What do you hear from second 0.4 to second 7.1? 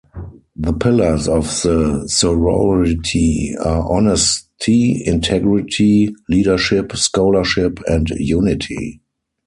The pillars of the sorority are honesty, integrity, leadership,